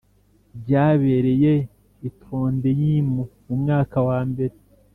[0.59, 1.53] ryabereye
[2.07, 3.05] i Trondheim
[3.47, 4.55] mu mwaka wa mbere